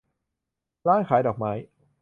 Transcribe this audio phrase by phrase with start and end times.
[0.87, 1.51] ร้านขายดอกไม้